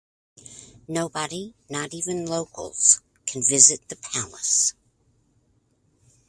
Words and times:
Nobody, 0.87 1.53
not 1.69 1.93
even 1.93 2.25
locals, 2.25 3.01
can 3.27 3.43
visit 3.43 3.87
the 3.87 3.97
palace. 3.97 4.73